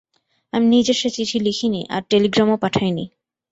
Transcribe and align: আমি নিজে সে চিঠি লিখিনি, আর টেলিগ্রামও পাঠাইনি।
আমি 0.53 0.65
নিজে 0.67 0.93
সে 0.93 1.09
চিঠি 1.09 1.37
লিখিনি, 1.39 1.81
আর 1.89 2.01
টেলিগ্রামও 2.09 2.57
পাঠাইনি। 2.57 3.05